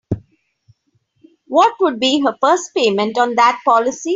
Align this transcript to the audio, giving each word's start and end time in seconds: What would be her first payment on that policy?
What 1.45 1.75
would 1.79 1.99
be 1.99 2.21
her 2.25 2.35
first 2.41 2.71
payment 2.73 3.19
on 3.19 3.35
that 3.35 3.61
policy? 3.63 4.09